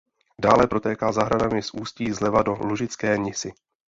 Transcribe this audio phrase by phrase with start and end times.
[0.45, 3.53] Dále protéká zahradami a ústí zleva do Lužické Nisy.